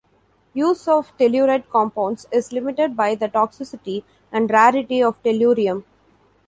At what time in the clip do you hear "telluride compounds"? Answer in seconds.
1.17-2.25